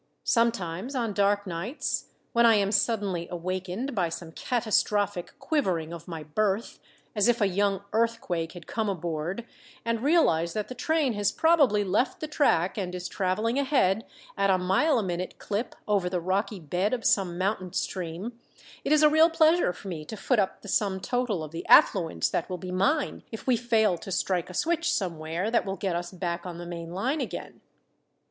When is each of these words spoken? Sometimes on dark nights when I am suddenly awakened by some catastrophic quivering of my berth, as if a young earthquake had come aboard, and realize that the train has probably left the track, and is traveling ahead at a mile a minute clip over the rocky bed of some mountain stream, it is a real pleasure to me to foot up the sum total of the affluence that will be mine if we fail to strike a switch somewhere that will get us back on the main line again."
Sometimes 0.23 0.95
on 0.95 1.13
dark 1.13 1.45
nights 1.45 2.05
when 2.33 2.43
I 2.43 2.55
am 2.55 2.71
suddenly 2.71 3.27
awakened 3.29 3.93
by 3.93 4.09
some 4.09 4.31
catastrophic 4.31 5.37
quivering 5.37 5.93
of 5.93 6.07
my 6.07 6.23
berth, 6.23 6.79
as 7.15 7.27
if 7.27 7.39
a 7.39 7.45
young 7.47 7.83
earthquake 7.93 8.53
had 8.53 8.65
come 8.65 8.89
aboard, 8.89 9.45
and 9.85 10.01
realize 10.01 10.53
that 10.53 10.69
the 10.69 10.73
train 10.73 11.13
has 11.13 11.31
probably 11.31 11.83
left 11.83 12.19
the 12.19 12.27
track, 12.27 12.79
and 12.79 12.95
is 12.95 13.07
traveling 13.07 13.59
ahead 13.59 14.03
at 14.35 14.49
a 14.49 14.57
mile 14.57 14.97
a 14.97 15.03
minute 15.03 15.37
clip 15.37 15.75
over 15.87 16.09
the 16.09 16.19
rocky 16.19 16.59
bed 16.59 16.95
of 16.95 17.05
some 17.05 17.37
mountain 17.37 17.71
stream, 17.71 18.39
it 18.83 18.91
is 18.91 19.03
a 19.03 19.07
real 19.09 19.29
pleasure 19.29 19.71
to 19.71 19.87
me 19.87 20.03
to 20.05 20.17
foot 20.17 20.39
up 20.39 20.63
the 20.63 20.67
sum 20.67 20.99
total 20.99 21.43
of 21.43 21.51
the 21.51 21.63
affluence 21.67 22.27
that 22.27 22.49
will 22.49 22.57
be 22.57 22.71
mine 22.71 23.21
if 23.31 23.45
we 23.45 23.55
fail 23.55 23.99
to 23.99 24.11
strike 24.11 24.49
a 24.49 24.55
switch 24.55 24.91
somewhere 24.91 25.51
that 25.51 25.63
will 25.63 25.77
get 25.77 25.95
us 25.95 26.09
back 26.11 26.43
on 26.43 26.57
the 26.57 26.65
main 26.65 26.89
line 26.91 27.21
again." 27.21 27.61